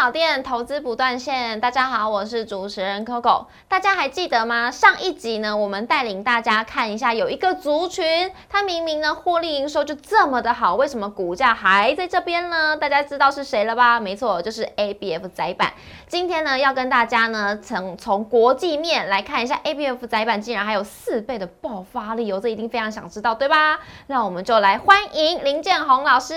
[0.00, 3.44] 小店投资不断线，大家好，我是主持人 Coco。
[3.68, 4.70] 大家还记得吗？
[4.70, 12.74] 上一集呢，我们带领大家看一下，有一个族群，它明明呢获利营收就这么的好，为什么股价还在这边呢？
[12.78, 14.00] 大家知道是谁了吧？
[14.00, 15.74] 没错，就是 ABF 窄板。
[16.06, 23.78] 今天呢，要跟大家呢从从国际面来看一下，ABF 窄板竟然还有四倍的爆发力哦，这一定非常想知道，对吧？
[24.06, 26.34] 那我们就来欢迎林建宏老师，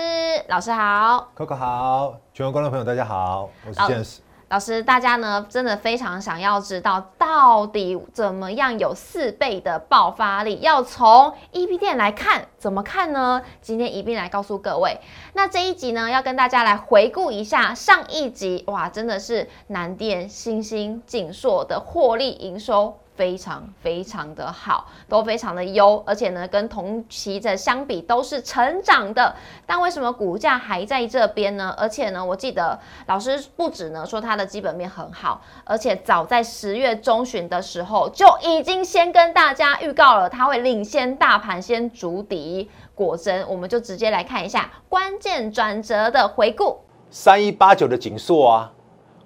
[0.48, 2.23] 老师好，Coco 好。
[2.34, 4.16] 全国观众朋友，大家好，我是 James
[4.48, 4.82] 老师。
[4.82, 10.58] 大家呢真的非常想要知道，到底怎么样有四倍的爆发力？
[10.58, 13.40] 要从 E B 店来看，怎么看呢？
[13.60, 14.98] 今天一并来告诉各位。
[15.34, 22.98] 那这一集呢，要跟大家来回顾一下上一集，哇，真的是南电、星星、锦硕的获利营收。
[23.16, 29.34] 非常非常的好，都非常的优，而且呢，跟同期的相比都是成长的。
[29.64, 31.74] 但为什么股价还在这边呢？
[31.78, 42.68] 而且呢，我记得老师不止呢说它的基本面很好，而且早在十月中旬的时候就已经先跟大家预告了，它会领先大盘先筑底。
[42.94, 46.78] 果真，我们就直接来看一下关键转折的回顾。
[47.10, 48.72] 三一八九的锦硕啊，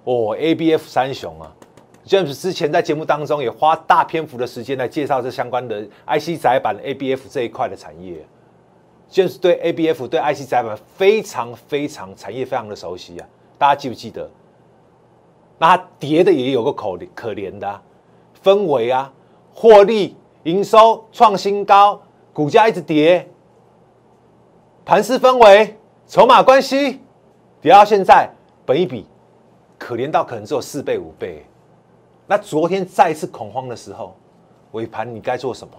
[0.05, 1.51] 哦，A B F 三雄啊。
[2.09, 8.25] James 之前在节目当中也花大篇幅的时间来介绍这相关的 IC 载板 ABF 这一块的产业。
[9.11, 13.27] James 对 ABF 对 IC 载板非常非常产业非常的熟悉啊，
[13.59, 14.27] 大家记不记得？
[15.59, 17.79] 那它跌的也有个可可怜的
[18.43, 19.13] 氛围啊，
[19.53, 22.01] 获利营收创新高，
[22.33, 23.29] 股价一直跌，
[24.83, 27.01] 盘势氛围、筹码关系
[27.61, 28.27] 跌到现在，
[28.65, 29.05] 本一比
[29.77, 31.45] 可怜到可能只有四倍五倍。
[32.29, 34.15] 那昨天再次恐慌的时候，
[34.73, 35.73] 尾盘你该做什么？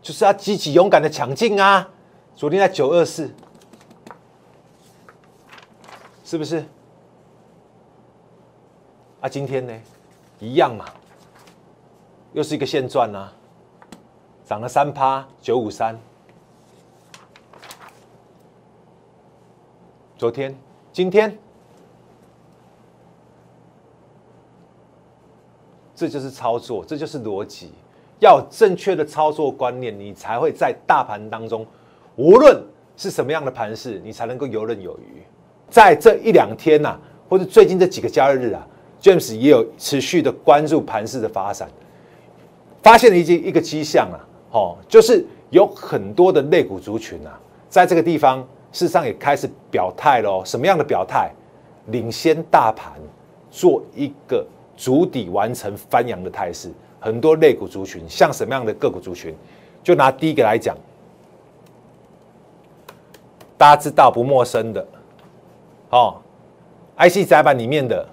[0.00, 1.90] 就是要积极勇敢的抢进啊！
[2.36, 3.34] 昨天在九二四，
[6.24, 6.64] 是不是？
[9.20, 9.72] 啊，今天呢，
[10.38, 10.84] 一样嘛，
[12.32, 13.32] 又是一个现赚啊，
[14.44, 15.98] 涨了三趴，九五三。
[20.16, 20.56] 昨天，
[20.92, 21.36] 今天。
[25.96, 27.70] 这就是操作，这就是逻辑。
[28.20, 31.66] 要正确的操作观念，你才会在大盘当中，
[32.16, 32.62] 无论
[32.96, 35.22] 是什么样的盘势，你才能够游刃有余。
[35.68, 36.98] 在这一两天呐，
[37.28, 38.66] 或者最近这几个交易日啊
[39.02, 41.68] ，James 也有持续的关注盘势的发展，
[42.82, 44.16] 发现了一些一个迹象啊，
[44.52, 48.38] 哦，就是有很多的类股族群啊，在这个地方
[48.70, 50.42] 事实上也开始表态喽。
[50.44, 51.30] 什么样的表态？
[51.88, 52.92] 领先大盘，
[53.50, 54.46] 做一个。
[54.76, 56.70] 足底完成翻扬的态势，
[57.00, 59.34] 很多类股族群，像什么样的个股族群？
[59.82, 60.76] 就拿第一个来讲，
[63.56, 64.86] 大家知道不陌生的，
[65.90, 66.20] 哦
[66.98, 68.06] ，IC 载板里面的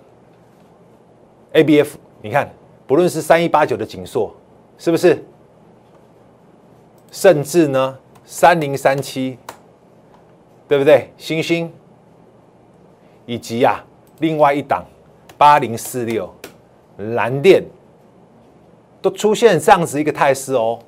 [1.53, 2.49] ABF，你看，
[2.85, 4.33] 不论是三一八九的锦硕，
[4.77, 5.23] 是不是？
[7.11, 9.37] 甚至呢，三零三七，
[10.67, 11.11] 对不对？
[11.17, 11.73] 星星，
[13.25, 13.83] 以及呀，
[14.19, 14.85] 另外一档
[15.37, 16.33] 八零四六。
[16.97, 17.63] 蓝电
[19.01, 20.79] 都出现这样子一个态势哦，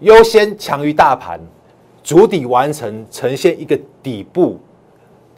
[0.00, 1.40] 优先强于大盘，
[2.02, 4.60] 主底完成，呈现一个底部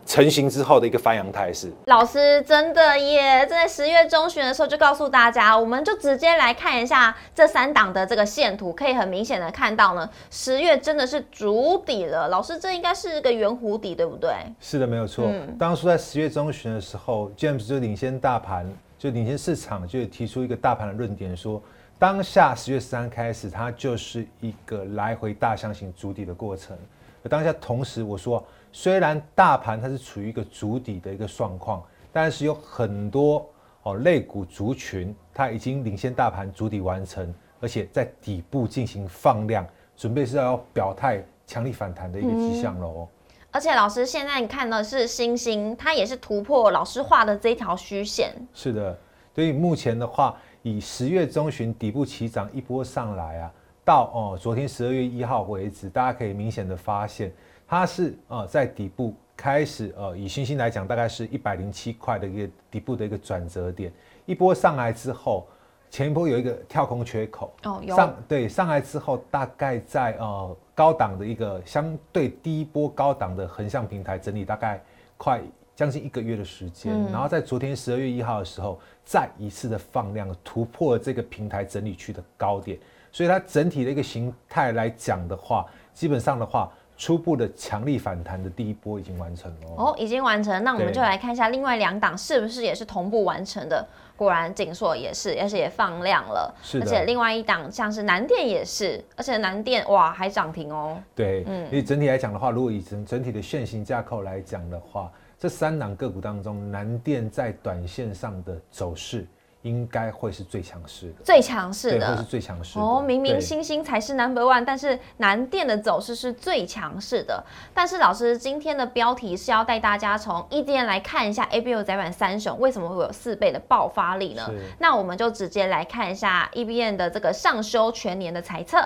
[0.05, 1.71] 成型之后的一个翻扬态势。
[1.87, 12.27] 老师真的耶，在十月中旬的时候就告诉大家，我们就直接来看一下这三档的这个线图，可以很明显的看到呢，十月真的是主底了。
[12.29, 14.31] 老师，这应该是一个圆弧底，对不对？
[14.59, 15.31] 是的，没有错。
[15.57, 18.67] 当初在十月中旬的时候，James 就领先大盘。
[19.01, 21.61] 就领先市场就提出一个大盘的论点，说
[21.99, 26.77] 当下十月十三开始，它就是一个来回大箱型筑底的过程。
[27.25, 31.83] 而当下同时，我说虽然大盘它是处于一个筑底的一个状况，
[32.13, 33.49] 但是有很多
[33.85, 43.09] 哦类股族群，它已经领先大盘筑底完成，而且在底部进行放量，准备是要表态强力反弹的一个迹象喽。
[43.53, 48.33] 而且老师，现在你看的是星星，它也是突破老师画的这条虚线。
[48.55, 48.97] 是的，
[49.35, 53.53] 所以目前的话，以十月中旬底部起涨一波上来啊，
[53.85, 57.33] 到哦昨天十二月一号为止，大家可以明显的发现，
[57.67, 63.93] 它是呃在底部开始呃以星星来讲，大概是一百零七块的一个底部的一个转折点，
[64.27, 65.47] 一波上来之后。
[65.91, 67.97] 前一波有一个跳空缺口，哦，有。
[67.97, 74.81] 上对上来之后，大概在呃高档的一个相对低波高档的横向平台整理，大概
[75.17, 75.43] 快
[75.75, 82.79] 将近一个月的时间，然后在昨天十二月一号的时候，再一次的放量突破这个平台整理区的高点，
[83.11, 89.87] 所以它整体的一个形态来讲的话，基本上的话，初步的强力反弹的第一波已经完成了哦。
[89.87, 93.89] 哦，已经完成，那我们就来看一下另外两档是不是也是同步完成的。
[94.19, 100.99] 果然锦硕也是，而且也放量了，是的而且另外一档像是南电也是，而且南电哇还涨停哦。
[101.15, 109.27] 对，嗯因为整体来讲的话，如果以整整体的线型架构来讲的话，这三档个股当中，南电在短线上的走势
[109.63, 112.23] 应该会是最强势的，最强势的，会是。
[112.23, 112.81] 最强势的。
[112.81, 117.45] 哦，明明星星才是 number one，但是南电的走势是最强势的。
[117.75, 124.51] 但是老师今天的标题是要带大家从 EDN 来看一下 A B O 窄板三雄为什么会有四倍的爆发力呢？
[124.79, 128.79] 那我们就直接来看一下 EBN 的这个上修全年的财测。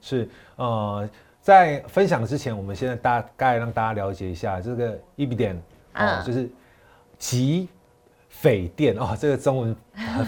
[0.00, 1.08] 是呃，
[1.42, 5.54] 在分享之前，我们现在大概让大家了解一下这个 E B 点
[5.92, 6.48] 哦，嗯就是
[7.18, 7.68] 极
[8.34, 9.76] 匪电哦，这个中文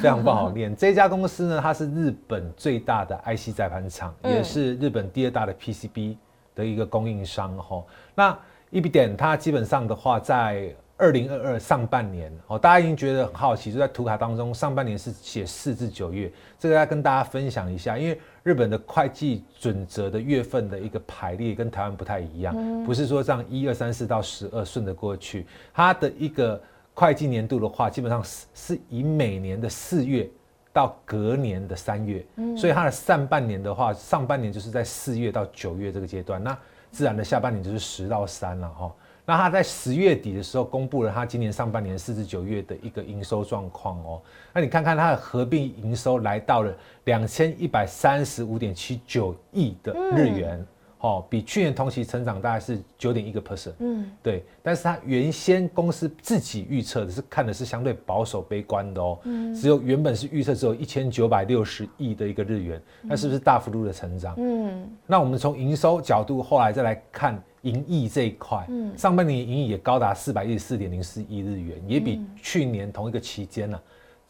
[0.00, 0.76] 非常不好 念。
[0.76, 6.16] 这家公司呢，它是日本最大的 IC 载盘厂，嗯也是日本第二大的 PCB
[6.54, 7.84] 的一个供应商哈、哦。
[8.14, 8.38] 那
[8.70, 22.54] E B 点它基本上的话，在二零二二上半年哦，大家已经觉得很好奇，就在图卡当中，上半年是写四至九月，这个要跟大家分享一下，因为日本的会计准则的月份的一个排列跟台湾不太一样，
[22.84, 26.60] 不是说这样一二三四到十二顺着过去，它的一个
[26.94, 30.30] 会计年度的话，基本上是是以每年的四月
[30.72, 32.24] 到隔年的三月，
[32.56, 36.56] 所以它的上半年的话，上半年就是在四月到九月这个阶段，那
[36.90, 38.94] 自然的下半年就是十到三了哈。
[39.26, 44.20] 那它在十月底的时候公布了它今年上半年四至九月的一个营收状况哦。
[44.52, 46.72] 那你看看它的合并营收来到了
[47.04, 50.64] 两千一百三十五点七九亿的日元，
[51.04, 53.74] 哦，比去年同期成长大概是九点一个 percent。
[53.80, 64.34] 嗯，对，但是它原先公司自己预测的是看的是相对保守悲观的哦，嗯只有原本是预测只有一千九百六十亿的一个日元，那是不是大幅度的成长？
[64.38, 73.78] 嗯，那我们从营收角度后来再来看盈益这一块，嗯上半年盈益也高达四百一十四点零四亿日元，也比嗯去年同一个期间呢、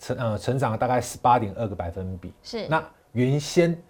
[0.01, 2.33] 成呃成长了大概十八点二个百分比。
[2.43, 3.81] 是，那原先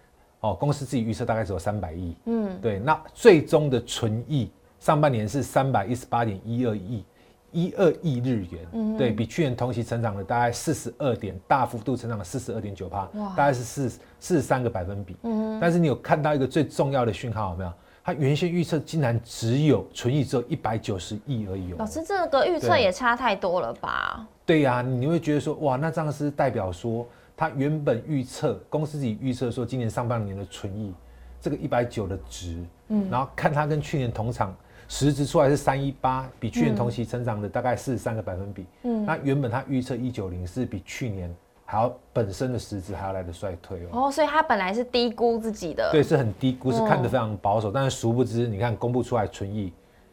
[0.44, 7.04] 哦公司自己预测大概只有三百亿，嗯，对，那最终的纯益上半年是三百一十八点一二亿，
[7.50, 13.88] 一二亿日元，嗯对比去年同期成长了大概四十二点，大幅度成长了四十二点九帕，大概是四
[14.20, 15.16] 四十三个百分比。
[15.22, 17.72] 嗯，但是你有看到一个最重要的讯号有没有？
[18.06, 21.76] 它原先预测竟然只有纯益只有一百九十亿而已哦。
[21.78, 24.26] 老师这个预测也差太多了吧？
[24.44, 27.06] 对呀、你会觉得说，哇，那这样是代表说，
[27.36, 30.92] 它原本预测公司自己预测说，今年上半年的存益
[31.40, 34.54] 这个一百九的值，嗯，然后看它跟去年同场
[34.88, 41.34] 实值出来是三一八，比去年同期成长了大概四十三个百分比，嗯那原本他预测一九零是比去年
[41.64, 44.06] 还要本身的实质还要来的衰退哦。
[44.06, 49.72] 哦，所以他本来是低估自己的，对，是很低估，是看得哦非常保守，但是殊不知，你看公布出来存益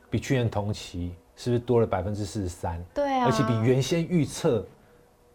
[0.10, 2.84] 比去年同期是不是多了百分之四十三？
[2.94, 4.66] 对啊，而且比原先预测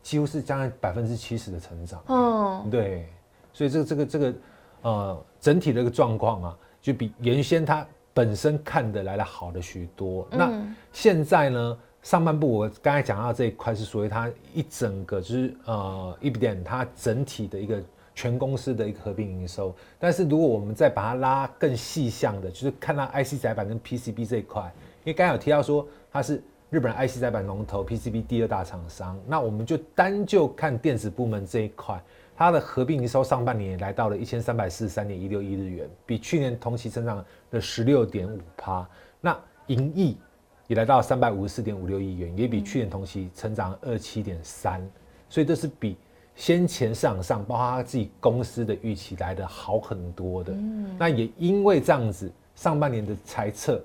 [0.07, 2.01] 几乎是将近百分之七十的成长。
[2.07, 3.09] 嗯，对，
[3.53, 4.35] 所以这个这个这个
[4.83, 10.25] 呃整体的一个状况啊，就比原先它本身看的来的好的许多。
[10.31, 17.83] 那嗯现在呢，上半部我刚才讲到这一块是属于它一整个就是呃一点它整体的一个。
[18.19, 24.63] 全公司的一个合并营收，但是如果我们再把它拉更细项的，就是看到 IC 载板跟 PCB 这一块，
[25.05, 32.03] 因为刚才有提到说它是日本 IC 载板龙头 PCB 第二大厂商，那我们就单就看电子部门这一块，
[32.37, 38.85] 它的合并营收上半年也来到了一千三百四十三点一六亿日元，比去年同期增长了十六点五趴。
[39.21, 40.19] 那盈利
[40.67, 44.85] 也来到三百五十四点五六亿元，也比去年同期成长二七点三，
[45.29, 45.97] 所以这是比
[46.35, 50.53] 先前市场上，包括他自己公司的预期来的好很多的。
[50.53, 53.81] 嗯那也因为这样子，上半年的财测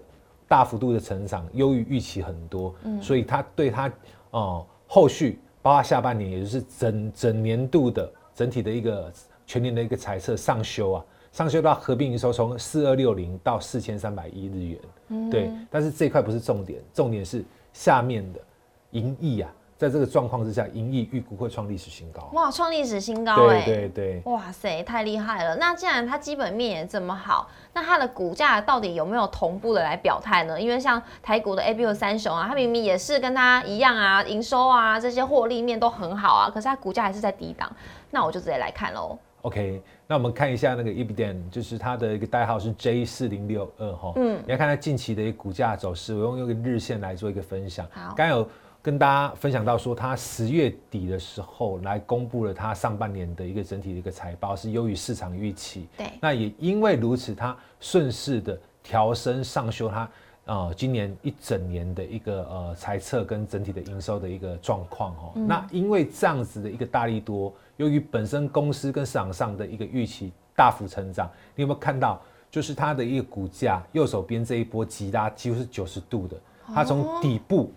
[0.51, 3.01] 大幅度的成长，优于预期很多，嗯。
[3.01, 3.89] 所以他对他
[4.31, 9.09] 哦、后续包括下半年，也就是整整年度的整体的一个
[9.45, 15.29] 全年的一个财测上修啊，上修到合并营收从四二六零到四千三百亿日元，嗯。
[15.29, 18.39] 对，但是这一块不是重点，重点是下面的
[18.91, 19.49] 盈益啊，
[19.81, 22.29] 在这个状况之下，盈益预估会创历史新高。
[22.33, 25.55] 哇，创历史新高哎、对对对，哇塞，太厉害了！
[25.55, 30.61] 那既然它基本面也这么好，那它的股价到底有没有同步的来表态呢？
[30.61, 37.67] 因为像台股的 A B O 三雄啊，它明明也是跟它一样啊，营收啊这些获利面都很好啊，可是它股价还是在低档。
[38.11, 39.17] 那我就直接来看喽。
[39.41, 47.87] OK，那我们看一下那个 e b i d e n 就是它的一个代号是 J 四零六二哈，嗯你要看它近期的一个股价走势，我用用一个日线来做一个分享。
[47.91, 48.47] 好刚有
[48.83, 60.09] 跟大家分享到说，它十月底的时候来公布了它上半年的一个整体的一个财报是优于市场预期，对，那也因为如此，它顺势的调升上修它
[60.45, 65.31] 呃今年一整年的一个呃财测跟整体的营收的一个状况哦。
[65.47, 72.19] 那因为这样子的一个大力多，由于本身公司跟市场上的一个预期大幅成长，你有没有看到？
[72.49, 76.35] 就是它的一个股价，右手边这一波急拉几乎是九十度的，
[76.75, 77.71] 它从底部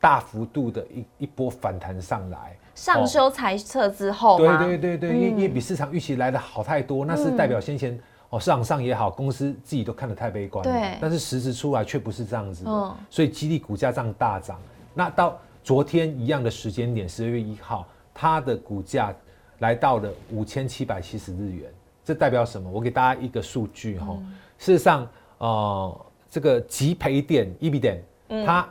[0.00, 7.98] 大幅度的一一波反弹上来，上修财测之后，对对对对，也也比市场预期来的好太多，那是代表先前
[8.30, 14.60] 哦市场上也好，公司自己都看得太悲观，对，但是实质出来却不是这样子的，所以激励股价这样大涨。
[14.94, 19.12] 那到昨天一样的时间点，十二月一号，它的股价
[19.58, 21.70] 来到了五千七百七十日元。
[22.04, 22.70] 这代表什么？
[22.70, 24.16] 我给大家一个数据哈。
[24.58, 28.00] 事实上，呃，这个集培点 e b 电，
[28.46, 28.68] 它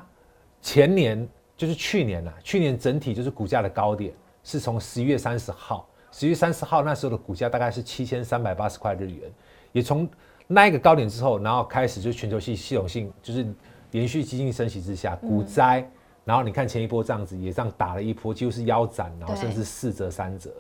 [0.66, 4.12] 前年就是去年啊，去年整体就是股价的高点
[4.44, 9.32] 是从十一月三十号，十一月三十号那时候的股价大概是七千三百八十块日元，
[9.72, 10.10] 也从
[10.48, 13.46] 那一个高点之后，然后开始就是全球系系统性就是
[13.92, 15.88] 连续基金升息之下，股灾，
[16.24, 20.52] 然后你看前一波这样子也这样打了一波，几乎是腰斩，然后甚至四折三折，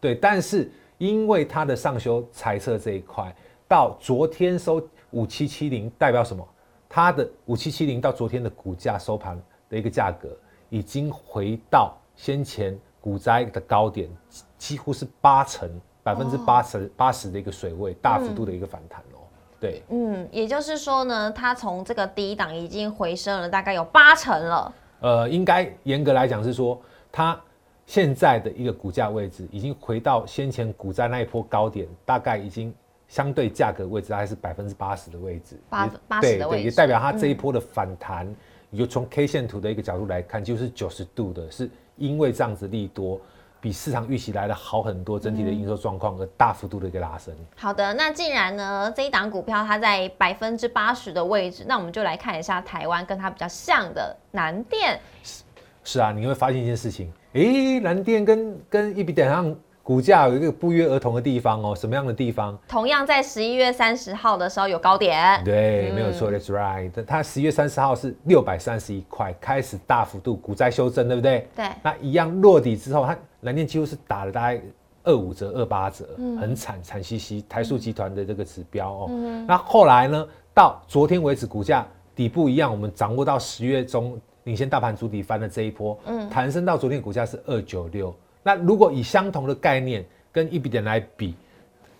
[0.00, 0.70] 对，但是。
[0.98, 3.34] 因为它的上修猜测这一块，
[3.66, 4.80] 到昨天收
[5.10, 6.48] 五七七零，代表什么？
[6.88, 9.36] 它的五七七零到昨天的股价收盘
[9.74, 10.28] 的一个价格，
[10.70, 14.08] 已经回到先前股灾的高点，
[14.56, 15.68] 几乎是八成
[16.02, 19.18] 百分之八十八十的一个水位，大幅度的一个反弹哦。
[19.60, 24.74] 对，嗯，也就是说呢，它从这个低档已经回升了大概有八成了。
[25.00, 27.38] 呃，应该严格来讲是说它。
[27.86, 32.74] 现在的一个股价位置已经回到先前股灾那一波高点，大概已经
[33.08, 38.34] 相对价格位置大概是百分之八十的位置，八八十的位置，也代表它这一波的反弹，
[38.74, 43.20] 你就从 K 线图的一个角度来看，就是九十度的，是因为这样子利多
[43.60, 47.32] 比市场预期来的好很多，整体的营收状况而大幅度的一个拉升。
[47.54, 54.98] 好的，那既然呢这一档股票它在百分之八十的位置，那我们就来看一下台湾跟它比较像的南电。
[55.22, 55.44] 是
[55.84, 57.12] 是啊，你会发现一件事情。
[57.34, 59.54] 诶，蓝电跟跟一比点上
[59.84, 62.58] 股价有一个不约而同的地方哦，什么样的地方？
[62.66, 65.44] 同样在十一月三十号的时候有高点。
[65.44, 66.90] 对，没有错，That's right。
[67.04, 71.46] 它十一月三十号是六百三十一块，开始大幅度股灾修正，对不对？
[71.54, 71.66] 对。
[71.82, 74.58] 那一样落底之后，它蓝电几乎是打了大概
[75.02, 76.08] 二五折、二八折，
[76.40, 77.44] 很惨惨兮兮。
[77.46, 79.10] 台塑集团的这个指标哦，
[79.46, 81.86] 那后来呢，到昨天为止，股价
[82.16, 84.18] 底部一样，我们掌握到十月中。
[84.44, 88.14] 领先大盘主底翻的这一波，嗯，弹升到昨天股价是二九六。
[88.44, 91.34] 那如果以相同的概念跟一比点来比，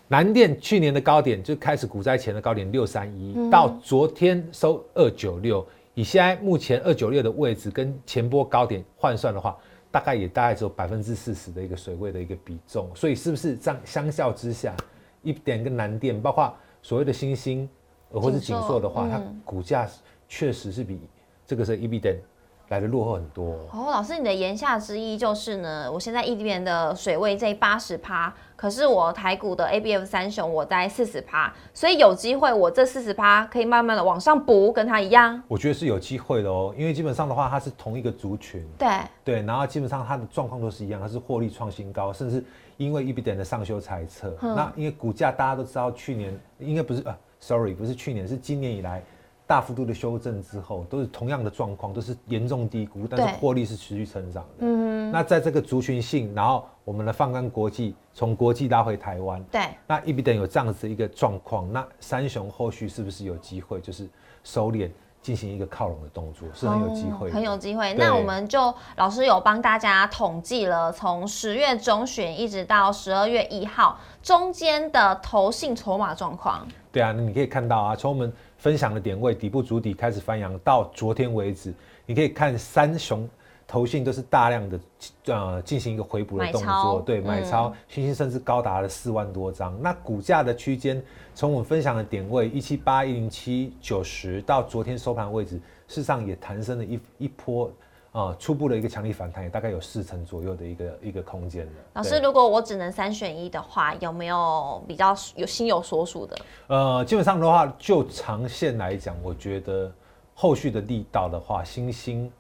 [0.07, 9.57] 南电去年的高点就开始股灾前的高点六三一，到昨天收二九六，以现在目前二九六的位置跟前波高点换算的话，
[9.91, 12.91] 大概也大概只有百分之四十的一个水位的一个比重。
[12.95, 14.77] 所以是不是这样相较之下，
[15.23, 17.67] 一点跟南电，包括所谓的星星
[18.11, 19.89] 或者锦硕的话，它股价
[20.29, 21.01] 确实是比
[21.47, 22.21] 这个是一比点。
[22.68, 35.40] 来的落后很多哦，老师，你的言下之意就是呢，我现在一边的水位在八十趴，可是我台股的 A B F 三雄我在四十趴，所以有机会我这四十趴可以慢慢的往上补，跟它一样。
[35.47, 38.88] 我觉得是有机会的哦，因为基本上的话，它是同一个族群，对
[39.23, 42.42] 对，然后基本上它的状况都是一样，它是获利创新高，甚至
[42.78, 49.02] 因为 E B 点的上修猜测，那因为股价大家都知道，去年应该不是啊，sorry，不是去年，是今年以来。
[49.47, 54.59] 大幅度的修正之后，都是同样的状况，都是严重低估，但是获利是持续成长的。
[54.61, 59.43] 嗯，那在这个族群性，然后我们的放干国际，从国际拉回台湾。
[59.53, 64.09] 对，那一比等有这样子一个状况，那三雄后续是不是有机会，就是
[64.43, 64.91] 收敛？
[65.21, 67.95] 进行一个靠拢的动作是很有机会，很有机会。
[67.95, 76.69] 那我们就老师有帮大家统计了，从十月中旬一直到十二月一号中间的投信筹码状况。
[76.93, 78.31] 对啊，那你可以看到啊，从我们
[78.64, 81.71] 分享的点位底部主底开始翻扬到昨天为止，
[82.06, 83.28] 你可以看三雄。
[83.66, 84.80] 投信都是大量的
[85.26, 89.78] 呃进行一个回补的动作，对买超，星星甚至高达了四万多张。
[89.83, 91.02] 那股价的区间，
[91.35, 95.56] 从我们分享的点位一七八一零七九十到昨天收盘位置，
[95.88, 97.71] 事实上也弹升了一一波
[98.14, 106.37] 啊，初步的一个强力反弹，也大概有四成左右的一个一个空间老师，如果我只能三选一的话，有没有比较有心有所属的？
[106.68, 109.92] 呃，基本上的话，就长线来讲，我觉得
[110.33, 112.33] 后续的力道的话，星星。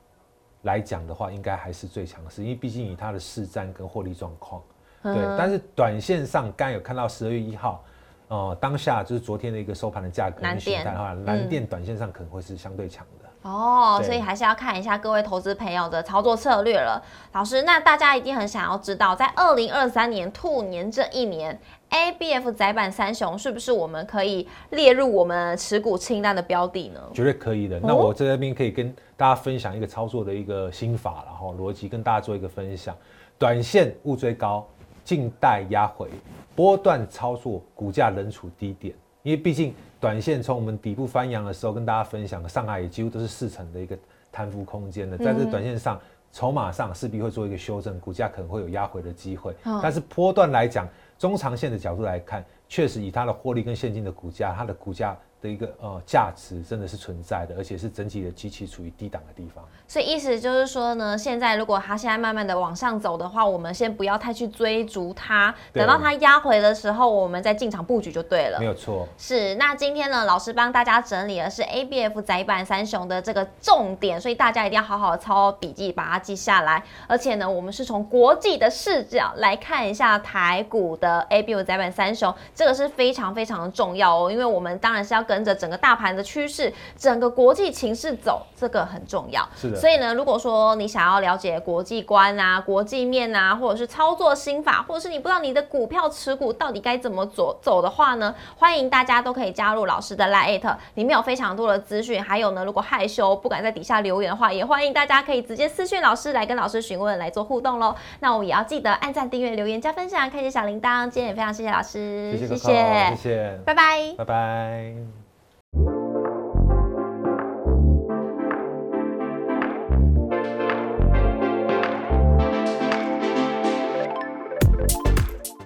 [0.62, 4.62] 来讲的话，应该还是最强势，因为毕竟以它的市占跟获利状况，
[5.02, 5.14] 对。
[5.36, 7.84] 但是短线上，刚有看到十二月一号，
[8.28, 13.23] 呃，当下就是昨天的一个收盘的价格跟形态的话，蓝电短线上可能会是相对强的。
[13.44, 17.02] 哦，所以还是要看一下各位投资朋友的操作策略了。
[17.32, 21.60] 老师，那大家一定很想要知道，在二零二三年兔年这一年
[21.90, 27.00] ，ABF 窄板三雄是不是我们可以列入我们持股清单的标的呢？
[27.12, 27.78] 绝对可以的。
[27.80, 32.96] 那我在这边可以跟大家分享一个操作的一个心法，然后逻辑跟大家做一个分享。
[33.38, 34.66] 短线勿追高，
[35.04, 36.08] 静待压回，
[36.56, 38.94] 波段操作，股价仍处低点。
[39.24, 43.98] 因为毕竟短线从我们底部翻扬的时候跟大家分享的，上海也几乎都是四成的一个
[44.30, 46.00] 贪幅空间的，在这短线上。
[46.30, 49.54] 筹码上势必会做一个修正，股价可能会有压回的机会。
[49.80, 50.84] 但是波段来讲，
[51.16, 59.64] 中长线的角度来看，确实以它的获利跟现金的股价，它的股价的一个呃价值真的是存在的，而且是整体的机器处于低档的地方。
[59.86, 68.66] 所以意思就是说呢，现在如果它现在慢慢的往上走的话，我们先不要太去追逐它，等到它压回的时候，我们再进场布局就对了没。
[68.66, 76.82] 有错，是，那今天呢，老师帮大家整理的是 ABF 窄板三雄的这个重点，所以大家一定要好好抄笔记，把它记下来。
[77.06, 89.46] 而且呢，我们是从国际的视角来看一下台股的 ABF 窄板三雄，这个是非常非常的重要哦，因为我们当然是要跟着整个大盘的趋势，整个国际情势走，这个很重要。
[89.56, 102.22] 是的所以呢，如果说你想要了解国际观啊、国际面啊，或者是操作心法，或者是你不知道你的股票持股到底该怎么走走的话呢，欢迎大家都可以加入老师的 Lite，里面有非常多的资讯。
[102.22, 107.94] 还有呢，如果害羞不敢在底下留言的话，也欢迎大家可以直接私讯老师来跟老师询问来做互动喽。
[108.20, 111.10] 那我们也要记得按赞、订阅、留言、加分享，开启小铃铛。
[111.10, 114.14] 今天也非常谢谢老师，谢谢 Coco，谢谢，拜拜。
[114.16, 115.23] 拜拜。